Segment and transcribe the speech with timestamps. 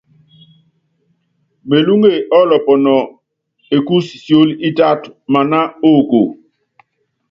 [1.69, 2.93] Melúŋe ɔ́lɔpɔnɔ
[3.75, 5.59] ékúsi siólí ítátɔ́ maná
[5.91, 6.19] oko.